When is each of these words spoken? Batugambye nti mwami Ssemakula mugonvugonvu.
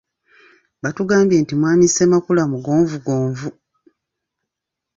Batugambye 0.83 1.37
nti 1.41 1.53
mwami 1.59 1.85
Ssemakula 1.89 2.43
mugonvugonvu. 2.51 3.47